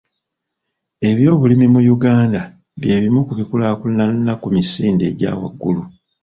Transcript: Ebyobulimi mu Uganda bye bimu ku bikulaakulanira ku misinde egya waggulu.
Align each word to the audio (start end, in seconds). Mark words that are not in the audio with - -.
Ebyobulimi 1.09 1.65
mu 1.73 1.79
Uganda 1.95 2.41
bye 2.79 2.95
bimu 3.03 3.21
ku 3.27 3.33
bikulaakulanira 3.39 4.33
ku 4.41 4.47
misinde 4.55 5.03
egya 5.11 5.31
waggulu. 5.39 5.81